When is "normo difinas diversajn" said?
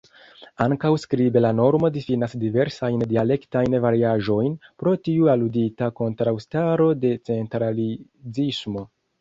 1.57-3.03